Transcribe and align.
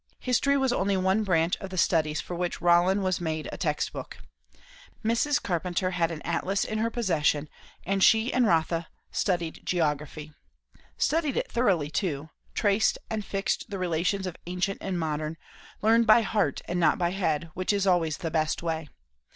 History 0.17 0.57
was 0.57 0.73
only 0.73 0.97
one 0.97 1.23
branch 1.23 1.57
of 1.57 1.69
the 1.69 1.77
studies 1.77 2.19
for 2.19 2.33
which 2.35 2.59
Rollin 2.59 3.03
was 3.03 3.21
made 3.21 3.47
a 3.51 3.55
text 3.57 3.93
book. 3.93 4.17
Mrs. 5.05 5.39
Carpenter 5.39 5.91
had 5.91 6.09
an 6.09 6.23
atlas 6.23 6.63
in 6.63 6.79
her 6.79 6.89
possession; 6.89 7.47
and 7.85 8.03
she 8.03 8.33
and 8.33 8.47
Rotha 8.47 8.87
studied 9.11 9.61
geography. 9.63 10.33
Studied 10.97 11.37
it 11.37 11.51
thoroughly, 11.51 11.91
too; 11.91 12.31
traced 12.55 12.97
and 13.11 13.23
fixed 13.23 13.69
the 13.69 13.77
relations 13.77 14.25
of 14.25 14.37
ancient 14.47 14.79
and 14.81 14.97
modern; 14.99 15.37
learned 15.83 16.07
by 16.07 16.23
heart 16.23 16.63
and 16.67 16.79
not 16.79 16.97
by 16.97 17.11
head, 17.11 17.51
which 17.53 17.71
is 17.71 17.85
always 17.85 18.17
the 18.17 18.31
best 18.31 18.63
way. 18.63 18.87